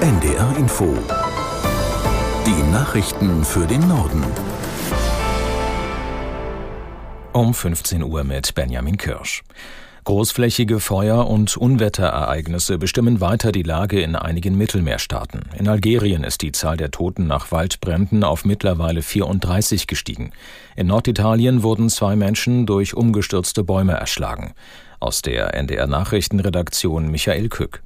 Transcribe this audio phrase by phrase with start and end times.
[0.00, 0.92] NDR Info.
[2.46, 4.22] Die Nachrichten für den Norden.
[7.32, 9.42] Um 15 Uhr mit Benjamin Kirsch.
[10.04, 15.42] Großflächige Feuer- und Unwetterereignisse bestimmen weiter die Lage in einigen Mittelmeerstaaten.
[15.58, 20.32] In Algerien ist die Zahl der Toten nach Waldbränden auf mittlerweile 34 gestiegen.
[20.76, 24.54] In Norditalien wurden zwei Menschen durch umgestürzte Bäume erschlagen.
[25.00, 27.83] Aus der NDR Nachrichtenredaktion Michael Kück.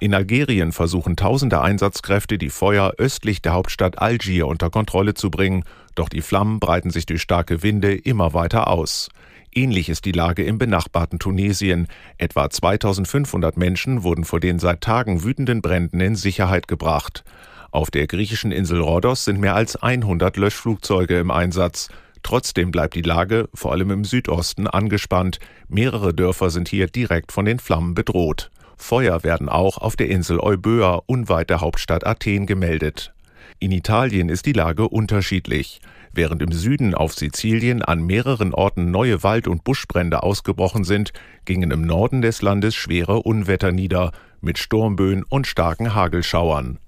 [0.00, 5.62] In Algerien versuchen tausende Einsatzkräfte, die Feuer östlich der Hauptstadt Algier unter Kontrolle zu bringen,
[5.94, 9.10] doch die Flammen breiten sich durch starke Winde immer weiter aus.
[9.54, 11.86] Ähnlich ist die Lage im benachbarten Tunesien.
[12.16, 17.22] Etwa 2500 Menschen wurden vor den seit Tagen wütenden Bränden in Sicherheit gebracht.
[17.70, 21.88] Auf der griechischen Insel Rhodos sind mehr als 100 Löschflugzeuge im Einsatz.
[22.22, 25.40] Trotzdem bleibt die Lage, vor allem im Südosten, angespannt.
[25.68, 28.50] Mehrere Dörfer sind hier direkt von den Flammen bedroht.
[28.80, 33.12] Feuer werden auch auf der Insel Euböa unweit der Hauptstadt Athen gemeldet.
[33.58, 35.80] In Italien ist die Lage unterschiedlich.
[36.12, 41.12] Während im Süden auf Sizilien an mehreren Orten neue Wald- und Buschbrände ausgebrochen sind,
[41.44, 46.78] gingen im Norden des Landes schwere Unwetter nieder, mit Sturmböen und starken Hagelschauern.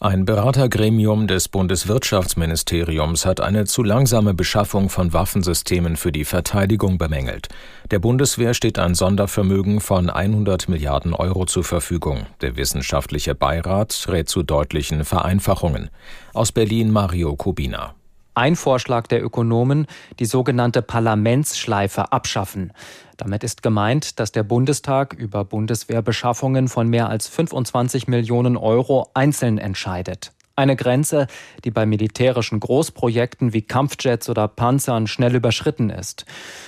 [0.00, 7.48] Ein Beratergremium des Bundeswirtschaftsministeriums hat eine zu langsame Beschaffung von Waffensystemen für die Verteidigung bemängelt.
[7.92, 12.26] Der Bundeswehr steht ein Sondervermögen von 100 Milliarden Euro zur Verfügung.
[12.40, 15.90] Der wissenschaftliche Beirat rät zu deutlichen Vereinfachungen.
[16.32, 17.94] Aus Berlin Mario Kubina.
[18.36, 19.86] Ein Vorschlag der Ökonomen,
[20.18, 22.72] die sogenannte Parlamentsschleife abschaffen.
[23.16, 29.58] Damit ist gemeint, dass der Bundestag über Bundeswehrbeschaffungen von mehr als 25 Millionen Euro einzeln
[29.58, 30.32] entscheidet.
[30.56, 31.28] Eine Grenze,
[31.64, 36.26] die bei militärischen Großprojekten wie Kampfjets oder Panzern schnell überschritten ist.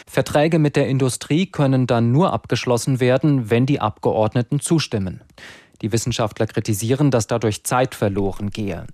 [0.08, 5.22] Verträge mit der Industrie können dann nur abgeschlossen werden, wenn die Abgeordneten zustimmen.
[5.82, 8.86] Die Wissenschaftler kritisieren, dass dadurch Zeit verloren gehe.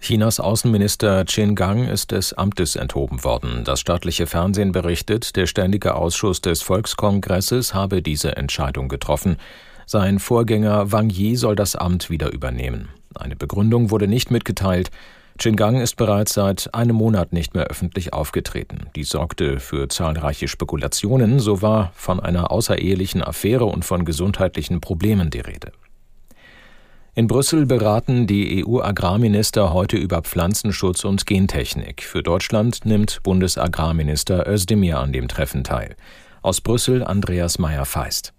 [0.00, 3.64] Chinas Außenminister Qin Gang ist des Amtes enthoben worden.
[3.64, 9.36] Das staatliche Fernsehen berichtet, der Ständige Ausschuss des Volkskongresses habe diese Entscheidung getroffen.
[9.86, 12.88] Sein Vorgänger Wang Yi soll das Amt wieder übernehmen.
[13.14, 14.90] Eine Begründung wurde nicht mitgeteilt.
[15.38, 18.86] Qin Gang ist bereits seit einem Monat nicht mehr öffentlich aufgetreten.
[18.96, 21.40] Dies sorgte für zahlreiche Spekulationen.
[21.40, 25.72] So war von einer außerehelichen Affäre und von gesundheitlichen Problemen die Rede.
[27.20, 32.02] In Brüssel beraten die EU-Agrarminister heute über Pflanzenschutz und Gentechnik.
[32.02, 35.96] Für Deutschland nimmt Bundesagrarminister Özdemir an dem Treffen teil.
[36.40, 38.32] Aus Brüssel Andreas Meyer-Feist.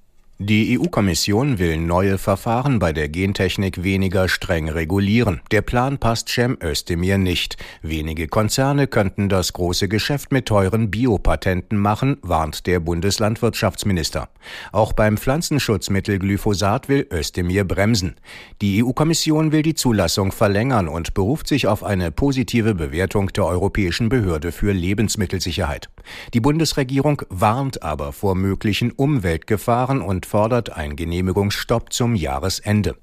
[0.44, 5.40] Die EU-Kommission will neue Verfahren bei der Gentechnik weniger streng regulieren.
[5.52, 7.57] Der Plan passt Cem Özdemir nicht.
[7.84, 14.29] Wenige Konzerne könnten das große Geschäft mit teuren Biopatenten machen, warnt der Bundeslandwirtschaftsminister.
[14.72, 18.16] Auch beim Pflanzenschutzmittel Glyphosat will Özdemir bremsen.
[18.63, 24.09] Die EU-Kommission will die Zulassung verlängern und beruft sich auf eine positive Bewertung der Europäischen
[24.09, 25.91] Behörde für Lebensmittelsicherheit.
[26.34, 32.95] Die Bundesregierung warnt aber vor möglichen Umweltgefahren und fordert einen Genehmigungsstopp zum Jahresende.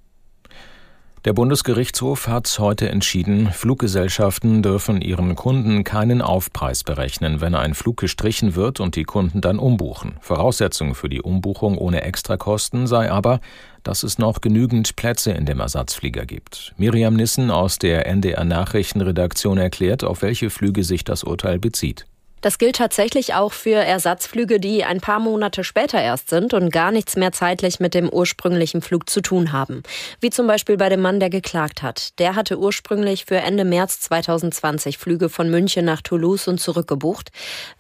[1.27, 7.99] Der Bundesgerichtshof hat heute entschieden, Fluggesellschaften dürfen ihren Kunden keinen Aufpreis berechnen, wenn ein Flug
[7.99, 10.15] gestrichen wird und die Kunden dann umbuchen.
[10.23, 13.41] Voraussetzung für die Umbuchung ohne Extrakosten sei aber,
[13.83, 16.73] dass es noch genügend Plätze in dem Ersatzflieger gibt.
[16.79, 22.07] Miriam Nissen aus der NDR Nachrichtenredaktion erklärt, auf welche Flüge sich das Urteil bezieht.
[22.41, 26.93] Das gilt tatsächlich auch für Ersatzflüge, die ein paar Monate später erst sind und gar
[26.93, 29.83] nichts mehr zeitlich mit dem ursprünglichen Flug zu tun haben.
[30.21, 32.19] Wie zum Beispiel bei dem Mann, der geklagt hat.
[32.19, 37.31] Der hatte ursprünglich für Ende März 2020 Flüge von München nach Toulouse und zurückgebucht.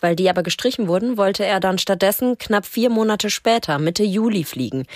[0.00, 4.44] Weil die aber gestrichen wurden, wollte er dann stattdessen knapp vier Monate später, Mitte Juli,
[4.44, 4.86] fliegen.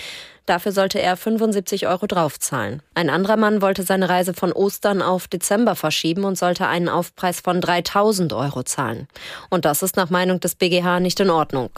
[0.45, 2.81] Dafür sollte er 75 Euro draufzahlen.
[2.95, 7.39] Ein anderer Mann wollte seine Reise von Ostern auf Dezember verschieben und sollte einen Aufpreis
[7.39, 9.07] von 3000 Euro zahlen.
[9.49, 11.69] Und das ist nach Meinung des BGH nicht in Ordnung.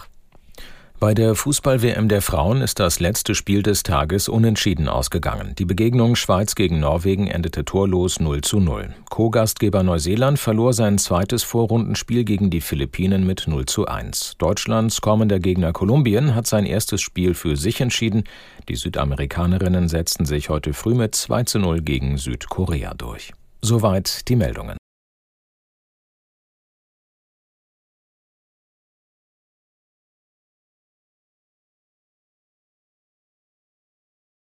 [0.98, 5.54] Bei der Fußball-WM der Frauen ist das letzte Spiel des Tages unentschieden ausgegangen.
[5.60, 8.96] Die Begegnung Schweiz gegen Norwegen endete torlos 0 zu 0.
[9.10, 14.36] Co-Gastgeber Neuseeland verlor sein zweites Vorrundenspiel gegen die Philippinen mit 0 zu 1.
[14.38, 18.24] Deutschlands kommender Gegner Kolumbien hat sein erstes Spiel für sich entschieden.
[18.70, 23.34] Die Südamerikanerinnen setzten sich heute früh mit 2 zu 0 gegen Südkorea durch.
[23.62, 24.78] Soweit die Meldungen.